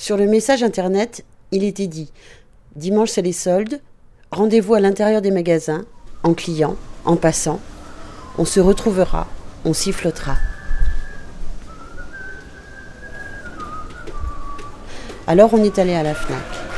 Sur 0.00 0.16
le 0.16 0.26
message 0.26 0.62
internet, 0.62 1.26
il 1.52 1.62
était 1.62 1.86
dit 1.86 2.10
Dimanche, 2.74 3.10
c'est 3.10 3.20
les 3.20 3.34
soldes. 3.34 3.82
Rendez-vous 4.30 4.72
à 4.72 4.80
l'intérieur 4.80 5.20
des 5.20 5.30
magasins, 5.30 5.84
en 6.22 6.32
client, 6.32 6.76
en 7.04 7.16
passant. 7.16 7.60
On 8.38 8.46
se 8.46 8.60
retrouvera, 8.60 9.26
on 9.66 9.74
sifflotera. 9.74 10.36
Alors 15.26 15.52
on 15.52 15.62
est 15.62 15.78
allé 15.78 15.92
à 15.92 16.02
la 16.02 16.14
FNAC. 16.14 16.69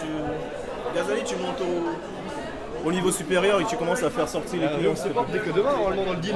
Tu... 0.00 0.96
Gazali, 0.96 1.24
tu 1.24 1.36
montes 1.36 1.62
au... 2.84 2.92
niveau 2.92 3.10
supérieur 3.10 3.60
et 3.60 3.64
tu 3.64 3.76
commences 3.76 4.02
à 4.02 4.10
faire 4.10 4.28
sortir 4.28 4.60
les 4.60 4.66
ah, 4.66 4.76
clients. 4.76 4.94
On 5.16 5.32
dès 5.32 5.38
que 5.38 5.50
demain, 5.50 5.72
normalement, 5.72 6.04
dans 6.04 6.12
le 6.12 6.18
deal. 6.18 6.34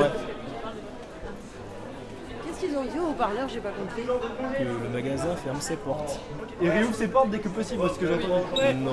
Qu'est-ce 2.44 2.60
qu'ils 2.60 2.76
ont 2.76 2.84
dit 2.84 2.98
au 2.98 3.12
parleur 3.12 3.48
J'ai 3.48 3.60
pas 3.60 3.70
compris. 3.70 4.02
Le 4.04 4.88
magasin 4.88 5.34
ferme 5.42 5.60
ses 5.60 5.76
portes. 5.76 6.20
Et 6.60 6.70
réouvre 6.70 6.94
ses 6.94 7.08
portes 7.08 7.30
dès 7.30 7.38
que 7.38 7.48
possible, 7.48 7.82
ce 7.92 7.98
que 7.98 8.06
j'entends. 8.06 8.42
Non. 8.76 8.92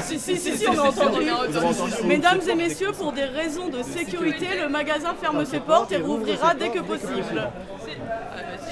Si, 0.00 0.18
si, 0.18 0.36
si, 0.36 0.68
on 0.68 0.78
a 0.78 0.88
entendu. 0.88 1.26
Mesdames 2.04 2.40
et 2.48 2.54
messieurs, 2.54 2.92
pour 2.92 3.12
des 3.12 3.24
raisons 3.24 3.68
de 3.68 3.82
sécurité, 3.82 4.46
le 4.60 4.68
magasin 4.68 5.14
ferme 5.20 5.44
ses 5.44 5.60
portes 5.60 5.92
et 5.92 5.96
rouvrira 5.96 6.54
dès 6.54 6.68
que 6.70 6.80
possible 6.80 7.48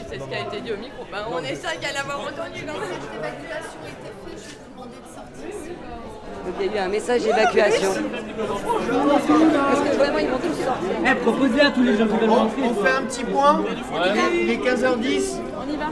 c'est 0.09 0.17
euh, 0.17 0.25
ce 0.25 0.29
qui 0.29 0.35
a 0.35 0.41
été 0.41 0.61
dit 0.61 0.73
au 0.73 0.77
micro. 0.77 1.05
Bah, 1.11 1.27
on 1.31 1.43
essaie 1.43 1.77
qu'à 1.81 1.93
l'avoir 1.93 2.21
entendu 2.21 2.63
dans 2.65 2.75
cette 2.75 3.07
évacuation 3.19 3.81
il 6.61 6.67
y 6.67 6.69
a 6.71 6.77
eu 6.77 6.79
un 6.85 6.89
message 6.89 7.23
d'évacuation. 7.23 7.89
Parce 7.97 9.81
que 9.81 9.97
vraiment, 9.97 10.19
ils 10.19 10.29
vont 10.29 10.39
tous 10.39 10.63
sortir. 10.65 10.91
Eh, 11.07 11.15
proposez 11.17 11.61
à 11.61 11.71
tous 11.71 11.83
les 11.83 11.97
gens 11.97 12.07
qui 12.07 12.17
veulent 12.17 12.31
rentrer. 12.31 12.63
On 12.65 12.75
fait 12.85 12.91
un 12.91 13.03
petit 13.03 13.25
point. 13.25 13.63
Il 14.33 14.51
est 14.51 14.57
15h10. 14.57 15.41
On 15.59 15.73
y 15.73 15.77
va 15.77 15.87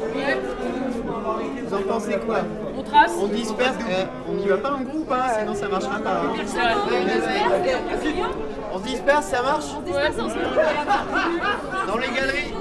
Vous 1.66 1.74
en 1.74 1.82
pensez 1.82 2.18
quoi 2.26 2.38
On 2.76 2.82
trace 2.82 3.12
On 3.20 3.26
disperse. 3.26 3.76
Eh, 3.90 4.04
on 4.28 4.34
n'y 4.34 4.46
va 4.46 4.56
pas 4.58 4.72
en 4.72 4.80
groupe, 4.82 5.10
hein, 5.12 5.24
sinon 5.38 5.54
ça 5.54 5.68
marchera 5.68 5.98
pas. 5.98 6.22
hein. 6.22 6.32
On 8.72 8.78
se 8.78 8.84
disperse, 8.84 9.26
ça 9.26 9.42
marche 9.42 9.66
Dans 11.86 11.96
les 11.98 12.08
galeries 12.08 12.52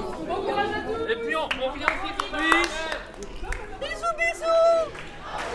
Et 1.10 1.16
puis 1.26 1.36
on, 1.36 1.48
on 1.66 1.72
vient 1.76 1.86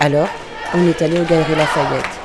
Alors, 0.01 0.30
on 0.74 0.88
est 0.88 1.01
allé 1.01 1.19
aux 1.19 1.24
Galeries 1.25 1.56
Lafayette. 1.56 2.19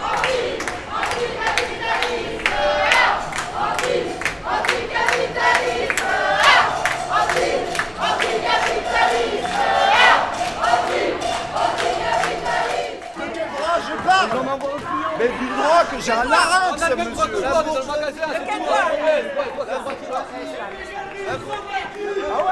Que 15.96 16.02
j'ai 16.02 16.12
un 16.12 16.25
larynx, 16.25 16.73
monsieur 16.73 16.96
Non, 22.29 22.44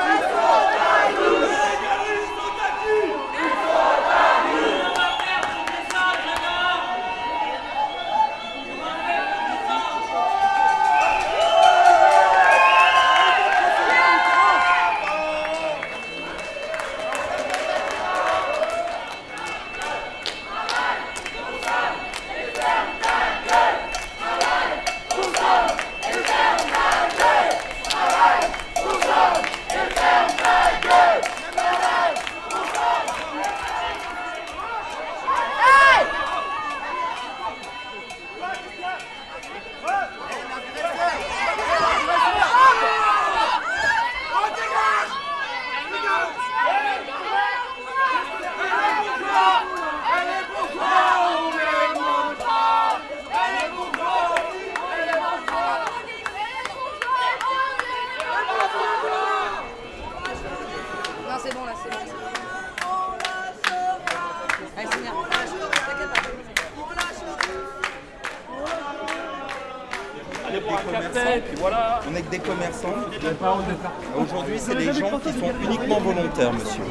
Aujourd'hui, 74.18 74.54
c'est 74.58 74.74
des 74.74 74.92
gens 74.92 75.18
qui 75.18 75.32
sont 75.32 75.52
uniquement 75.62 76.00
volontaires, 76.00 76.52
monsieur. 76.52 76.82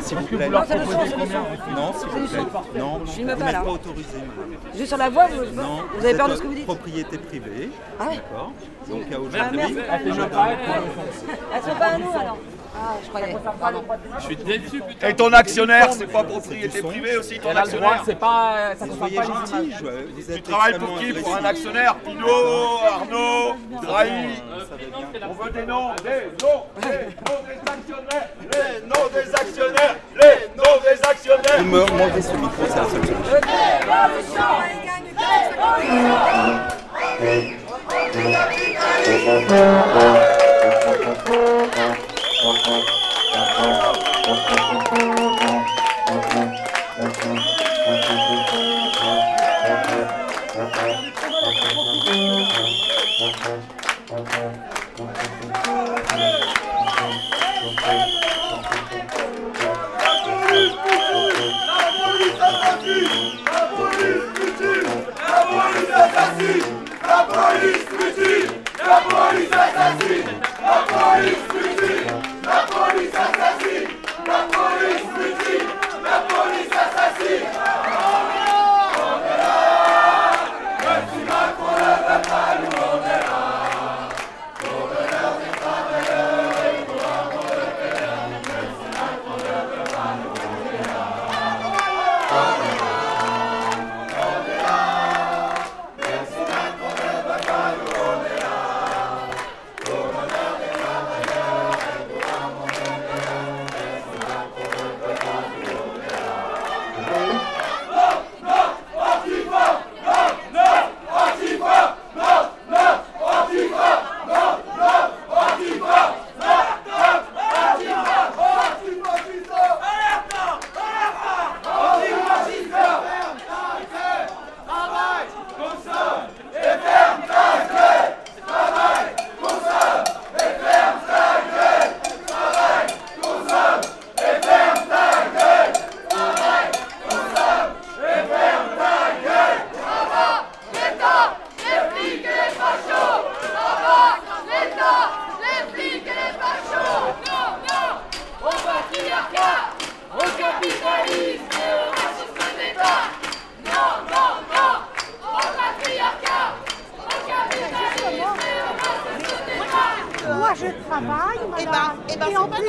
S'il 0.00 0.18
vous 0.18 0.26
plaît. 0.26 0.48
Non, 0.48 0.60
ne 0.60 0.74
ne 0.74 0.84
s'il 1.96 2.08
vous 2.08 2.26
plaît. 2.26 2.78
Non, 2.78 2.98
vous 2.98 3.06
filme 3.06 3.36
pas, 3.36 3.52
là. 3.52 3.60
pas 3.60 3.70
autorisé. 3.70 4.18
madame. 4.18 4.58
Juste 4.74 4.88
sur 4.88 4.98
la 4.98 5.08
voie, 5.08 5.26
vous, 5.28 5.56
Non, 5.56 5.82
vous 5.96 6.04
avez 6.04 6.16
peur 6.16 6.28
de 6.28 6.36
ce 6.36 6.42
que 6.42 6.46
vous 6.46 6.54
dites 6.54 6.66
Propriété 6.66 7.18
privée. 7.18 7.70
Ah 7.98 8.08
ouais 8.08 8.16
D'accord. 8.16 8.52
Donc 8.88 9.02
à 9.02 9.14
Ah 9.14 9.20
aujourd'hui. 9.20 9.56
merde, 9.56 9.72
nous. 9.72 10.14
Elles 11.54 11.62
sont 11.62 11.78
pas 11.78 11.86
à 11.86 11.98
nous 11.98 12.10
alors 12.20 12.38
ah, 12.76 12.96
je 13.02 13.08
croyais. 13.08 13.36
Je 14.18 14.24
suis 14.24 14.36
déçu, 14.36 14.82
putain. 14.82 15.08
Et 15.08 15.14
ton 15.14 15.32
actionnaire, 15.32 15.92
c'est 15.92 16.06
pas 16.06 16.24
propriété 16.24 16.82
privée 16.82 17.16
aussi, 17.16 17.38
ton 17.38 17.54
actionnaire 17.54 18.02
C'est 18.04 18.18
pas. 18.18 18.54
Euh, 18.56 18.74
ça 18.76 18.86
soyez 18.98 19.16
gentil. 19.22 19.72
Tu 20.34 20.42
travailles 20.42 20.78
pour 20.78 20.98
qui 20.98 21.12
Pour 21.12 21.36
un 21.36 21.44
actionnaire 21.44 21.94
Pinot, 21.96 22.80
Arnaud, 22.90 23.54
Drahi. 23.82 24.42
On 25.28 25.32
veut 25.44 25.50
des 25.50 25.66
noms, 25.66 25.90
les 26.04 26.26
noms, 26.42 26.64
des 26.80 26.90
actionnaires, 27.70 28.28
les 28.52 28.80
noms 28.86 29.08
des 29.12 29.34
actionnaires, 29.34 29.96
les 30.16 30.36
noms 30.56 30.78
des 30.82 30.98
actionnaires. 31.08 31.58
Il 31.58 31.66
me 31.66 31.84
monter 31.84 32.22
sur 32.22 32.34
le 32.34 32.38
micro, 32.40 32.64
c'est 32.68 32.76
la 32.76 32.84
seule 32.84 33.06
chose. 33.06 33.40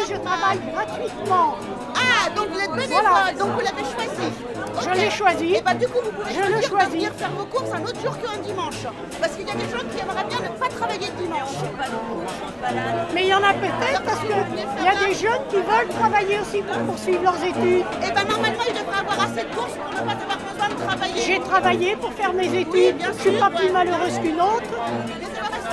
Je 0.09 0.15
travaille 0.17 0.59
gratuitement. 0.73 1.55
Ah, 1.95 2.29
donc 2.35 2.47
vous 2.49 2.59
êtes 2.59 2.71
bénévole, 2.71 3.01
Voilà. 3.01 3.31
donc 3.37 3.49
vous 3.53 3.59
l'avez 3.59 3.83
choisi. 3.83 4.27
Je 4.83 4.89
l'ai 4.99 5.09
choisi. 5.09 5.55
Et 5.55 5.61
bah 5.61 5.73
du 5.73 5.87
coup, 5.87 5.99
vous 6.03 6.11
pouvez 6.11 6.33
Je 6.33 6.51
le 6.51 6.61
choisir 6.61 6.85
de 6.87 6.91
venir 6.91 7.11
faire 7.13 7.31
vos 7.31 7.45
courses 7.45 7.71
un 7.73 7.81
autre 7.83 7.99
jour 8.01 8.15
qu'un 8.19 8.37
dimanche. 8.41 8.81
Parce 9.19 9.33
qu'il 9.35 9.47
y 9.47 9.51
a 9.51 9.55
des 9.55 9.69
gens 9.71 9.83
qui 9.89 9.99
aimeraient 9.99 10.25
bien 10.29 10.39
ne 10.39 10.49
pas 10.59 10.67
travailler 10.67 11.07
le 11.07 11.23
dimanche. 11.23 11.55
Mais 13.13 13.23
il 13.23 13.29
y 13.29 13.33
en 13.33 13.43
a 13.43 13.53
peut-être 13.53 14.03
parce 14.03 14.19
qu'il 14.19 14.29
y 14.29 14.87
a 14.87 15.07
des 15.07 15.13
jeunes 15.15 15.45
qui 15.49 15.55
veulent 15.55 15.89
travailler 15.99 16.39
aussi 16.39 16.61
pour 16.61 16.77
poursuivre 16.85 17.23
leurs 17.23 17.41
études. 17.43 17.85
Et 18.03 18.11
ben 18.11 18.23
normalement, 18.27 18.63
ils 18.67 18.73
devraient 18.79 18.99
avoir 18.99 19.19
assez 19.25 19.43
de 19.47 19.55
courses 19.55 19.73
pour 19.79 19.89
ne 19.91 20.05
pas 20.05 20.13
avoir 20.13 20.39
besoin 20.51 20.69
de 20.69 20.83
travailler. 20.85 21.21
J'ai 21.25 21.39
travaillé 21.39 21.95
pour 21.95 22.11
faire 22.13 22.33
mes 22.33 22.47
études. 22.47 22.67
Oui, 22.73 22.93
bien 22.93 23.11
je 23.13 23.21
suis 23.21 23.31
sûr, 23.31 23.39
pas 23.39 23.49
ouais. 23.49 23.55
plus 23.63 23.69
malheureuse 23.71 24.19
qu'une 24.19 24.41
autre. 24.41 24.71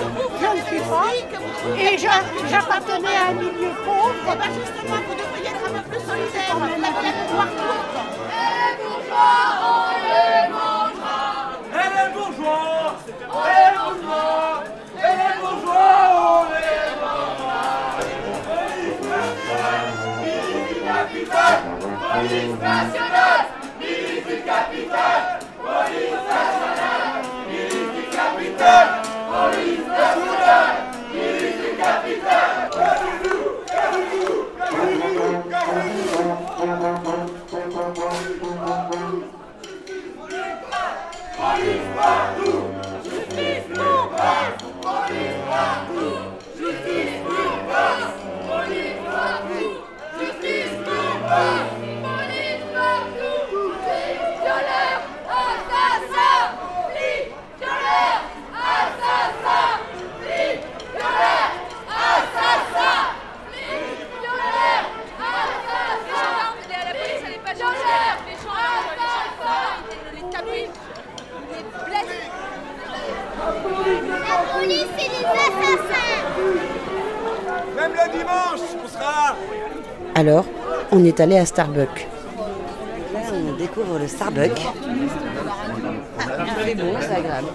Je 0.02 0.46
ne 0.46 0.62
suis 0.66 0.82
pas. 0.88 1.10
Et 1.78 1.98
j'appartenais 1.98 3.16
à 3.16 3.30
un 3.30 3.34
milieu 3.34 3.70
pauvre. 3.84 4.26
Et 4.26 4.36
ben 4.36 4.50
justement, 4.58 5.00
vous 5.06 5.14
devriez 5.14 5.50
être 5.50 5.64
un 5.64 5.72
peu 5.78 5.84
plus 5.88 6.00
solidaire. 6.00 6.56
Vous 6.56 6.64
avez 6.64 6.80
la 6.80 6.90
mémoire 6.90 7.50
courte. 7.56 7.96
Et 11.72 11.88
les 11.88 12.08
bourgeois 12.12 12.96
Et 13.02 13.58
les 13.58 13.70
bourgeois 13.78 14.64
Et 14.96 15.14
les 15.20 15.32
bourgeois, 15.40 15.98
on 16.16 16.44
les 16.50 16.84
mangera 17.00 17.62
Police 18.46 19.00
nationale, 19.08 19.90
du 20.68 20.76
capital 20.82 21.58
Police 22.12 22.56
nationale, 22.60 23.11
Alors, 80.22 80.44
on 80.92 81.04
est 81.04 81.18
allé 81.18 81.36
à 81.36 81.44
Starbucks. 81.44 82.06
Là, 83.12 83.20
on 83.32 83.56
découvre 83.56 83.98
le 83.98 84.06
Starbucks. 84.06 84.68
Il 86.46 86.64
fait 86.64 86.74
beau, 86.76 86.92
c'est 87.00 87.16
agréable. 87.16 87.48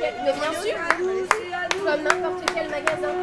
Mais 0.00 0.32
bien 0.32 0.52
sûr, 0.62 0.74
comme 1.84 2.02
n'importe 2.02 2.44
quel 2.54 2.70
magasin. 2.70 3.21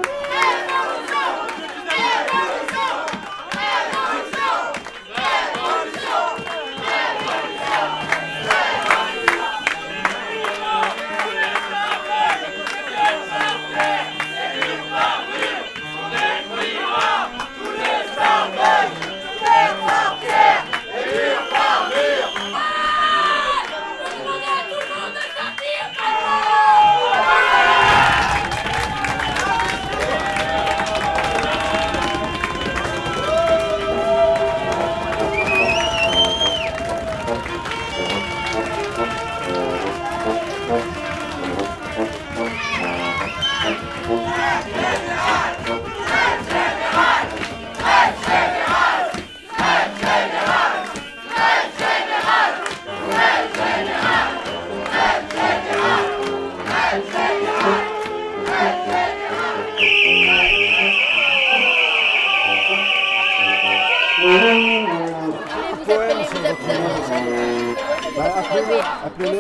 Bah, 68.18 68.26
appelez-le, 68.38 68.80
appelez-le. 69.06 69.40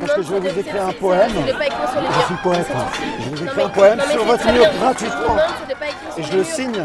Parce 0.00 0.12
que 0.14 0.22
je 0.22 0.34
vais 0.34 0.40
vous 0.50 0.58
écrire 0.58 0.86
un 0.86 0.92
poème. 0.92 1.30
Je 1.34 1.40
ne 1.40 1.46
l'ai 1.46 1.52
pas 1.52 1.66
écrit 1.66 1.76
sur 1.92 2.00
les 2.00 2.06
Je 2.06 2.12
murs. 2.12 2.26
suis 2.26 2.34
poète. 2.42 2.66
Je 3.20 3.28
vous 3.30 3.44
écris 3.44 3.62
un 3.62 3.68
poème 3.68 4.00
sur 4.10 4.24
votre 4.24 4.52
mur 4.52 4.64
gratuitement. 4.80 5.36
Et 6.16 6.22
je 6.22 6.36
le 6.36 6.44
signe. 6.44 6.68
Monsieur, 6.68 6.84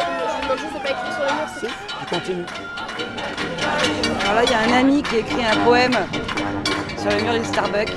je 0.00 0.06
vous 0.34 0.42
demande 0.42 0.58
juste 0.58 0.74
de 0.74 0.78
pas 0.78 0.90
écrire 0.90 1.12
sur 1.14 1.24
c'est 1.60 1.66
tout. 1.66 1.72
Je 2.00 2.14
continue. 2.14 2.46
Alors 4.22 4.34
là, 4.34 4.42
il 4.44 4.50
y 4.50 4.54
a 4.54 4.58
un 4.76 4.80
ami 4.80 5.02
qui 5.02 5.16
écrit 5.18 5.44
un 5.44 5.64
poème 5.64 5.96
sur 6.98 7.10
le 7.10 7.20
mur 7.22 7.32
du 7.34 7.44
Starbucks. 7.44 7.92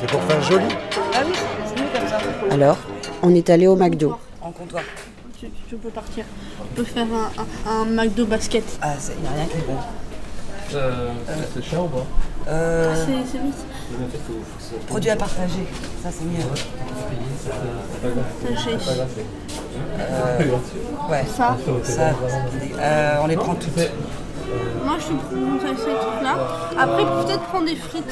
C'est 0.00 0.10
pour 0.10 0.22
faire 0.22 0.42
joli. 0.42 0.66
Ah 1.14 1.18
oui, 1.26 1.32
c'est 1.66 1.80
mieux 1.80 1.88
comme 1.94 2.08
ça. 2.08 2.54
Alors, 2.54 2.76
on 3.22 3.34
est 3.34 3.50
allé 3.50 3.66
au 3.66 3.76
McDo. 3.76 4.18
En 4.40 4.50
comptoir. 4.50 4.82
Tu, 5.44 5.50
tu 5.68 5.76
peux 5.76 5.90
partir. 5.90 6.24
On 6.60 6.74
peut 6.74 6.84
faire 6.84 7.06
un, 7.06 7.70
un, 7.70 7.82
un 7.82 7.84
McDo 7.84 8.24
basket. 8.26 8.64
Ah, 8.80 8.94
il 9.16 9.22
n'y 9.22 9.28
a 9.28 9.32
rien 9.32 9.46
qui 9.46 9.58
est 9.58 9.66
bon. 9.66 9.76
Euh, 10.74 11.10
c'est 11.54 11.62
cher 11.64 11.84
ou 11.84 11.88
pas 11.88 12.06
Euh, 12.48 12.90
Ah, 12.92 12.96
c'est 12.96 13.30
c'est 13.30 13.38
vite. 13.44 14.86
produit 14.88 15.10
à 15.10 15.16
partager, 15.16 15.66
ça 16.02 16.08
c'est 16.10 16.24
mieux. 16.24 16.42
Sachet. 18.56 18.78
Euh, 20.00 20.38
ouais, 21.10 21.24
Ça. 21.36 21.56
ça. 21.82 22.02
Euh, 22.80 23.16
on 23.22 23.26
les 23.26 23.36
prend 23.36 23.54
toutes. 23.54 23.76
Moi, 24.84 24.96
je 24.98 25.04
suis 25.04 25.14
pour 25.14 25.60
ces 25.60 25.68
ces 25.76 25.90
trucs-là. 25.92 26.36
Après, 26.78 27.04
peut-être 27.04 27.42
prendre 27.44 27.66
des 27.66 27.76
frites. 27.76 28.04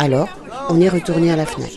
Alors, 0.00 0.28
on 0.70 0.80
est 0.80 0.88
retourné 0.88 1.32
à 1.32 1.36
la 1.36 1.44
FNAC. 1.44 1.76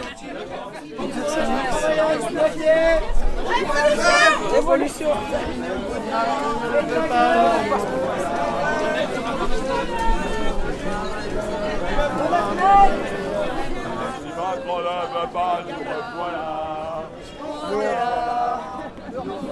Évolution. 19.23 19.51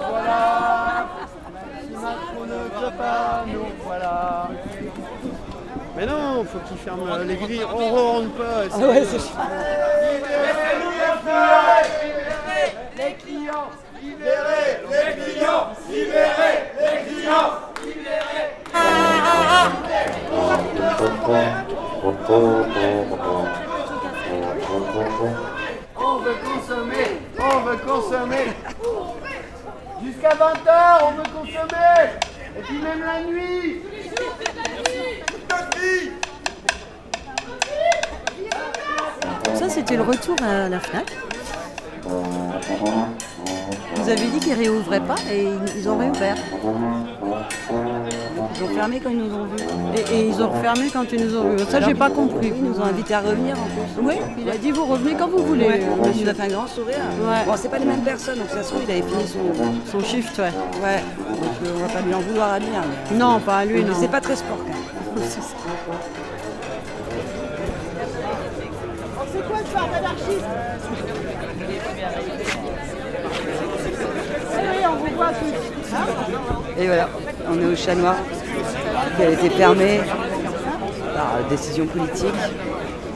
On 2.40 2.46
ne 2.46 2.68
peut 2.68 2.96
pas, 2.96 3.44
nous 3.46 3.66
voilà. 3.84 4.48
Mais 5.96 6.06
non, 6.06 6.44
faut 6.44 6.58
qu'il 6.68 6.78
ferme 6.78 7.00
euh, 7.08 7.24
les 7.24 7.36
grilles. 7.36 7.64
On 7.72 7.78
ne 7.78 7.90
rentre 7.90 8.34
pas. 8.34 8.62
Ah 8.72 8.78
ouais, 8.78 9.04
c'est 9.04 9.18
Ils 48.56 48.62
ont 48.64 48.68
fermé 48.74 49.00
quand 49.00 49.10
ils 49.10 49.18
nous 49.18 49.34
ont 49.34 49.44
vus. 49.44 49.64
Et, 49.96 50.14
et 50.14 50.28
ils 50.28 50.42
ont 50.42 50.50
refermé 50.50 50.90
quand 50.92 51.04
ils 51.12 51.24
nous 51.24 51.36
ont 51.36 51.50
vus. 51.56 51.64
Ça, 51.70 51.80
j'ai 51.80 51.94
pas 51.94 52.10
compris. 52.10 52.52
Ils 52.54 52.62
nous 52.64 52.78
ont 52.78 52.84
invités 52.84 53.14
à 53.14 53.20
revenir 53.20 53.56
en 53.58 53.64
plus. 53.64 54.02
Oui, 54.02 54.14
il 54.38 54.48
a 54.50 54.56
dit 54.58 54.70
vous 54.70 54.84
revenez 54.84 55.14
quand 55.14 55.28
vous 55.28 55.38
voulez. 55.44 55.66
Ouais, 55.66 55.80
euh, 55.82 55.86
il 56.04 56.08
monsieur. 56.08 56.24
nous 56.24 56.30
a 56.30 56.34
fait 56.34 56.42
un 56.42 56.48
grand 56.48 56.66
sourire. 56.66 56.96
Ouais. 57.20 57.44
Bon, 57.46 57.52
c'est 57.56 57.68
pas 57.70 57.78
les 57.78 57.86
mêmes 57.86 58.02
personnes, 58.02 58.38
donc 58.38 58.48
ça 58.50 58.62
se 58.62 58.68
trouve, 58.70 58.82
il 58.86 58.90
avait 58.92 59.02
fini 59.02 59.26
son, 59.26 59.40
Son 59.90 60.04
shift, 60.04 60.36
ouais. 60.38 60.52
Ouais, 60.82 61.02
donc 61.28 61.54
euh, 61.64 61.72
on 61.76 61.78
va 61.80 61.88
pas 61.88 62.00
lui 62.02 62.14
en 62.14 62.20
vouloir 62.20 62.52
à 62.52 62.58
lui. 62.58 62.66
hein, 62.76 62.84
Non, 63.14 63.40
pas 63.40 63.58
à 63.58 63.64
lui, 63.64 63.82
non. 63.82 63.94
C'est 63.98 64.08
pas 64.10 64.20
très 64.20 64.36
sport 64.36 64.58
quand 64.58 64.64
même. 64.66 65.26
C'est 69.32 69.46
quoi 69.48 69.58
le 69.58 69.64
phare 69.66 69.88
d'anarchiste 69.88 70.44
Oui, 71.68 71.74
Et 76.78 76.86
voilà, 76.86 77.08
on 77.50 77.60
est 77.60 77.66
au 77.66 77.76
chat 77.76 77.94
noir 77.94 78.16
qui 79.16 79.22
a 79.22 79.30
été 79.30 79.50
fermé 79.50 80.00
par 81.14 81.48
décision 81.48 81.86
politique. 81.86 82.34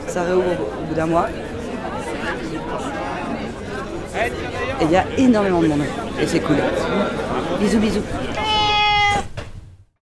Ça 0.07 0.23
réouvre 0.23 0.51
au 0.81 0.85
bout 0.87 0.93
d'un 0.93 1.07
mois. 1.07 1.27
Et 4.81 4.83
il 4.83 4.91
y 4.91 4.95
a 4.95 5.05
énormément 5.17 5.61
de 5.61 5.67
monde. 5.67 5.81
Et 6.21 6.27
c'est 6.27 6.39
cool. 6.39 6.57
Bisous, 7.59 7.79
bisous. 7.79 8.03